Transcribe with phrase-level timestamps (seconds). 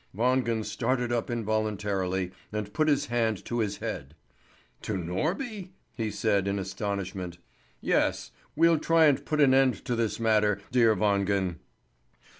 [0.17, 4.15] Wangen started up involuntarily, and put his hand to his head.
[4.81, 7.37] "To Norby?" he said in astonishment.
[7.81, 8.31] "Yes.
[8.55, 11.57] We'll try and put an end to this matter, dear Wangen."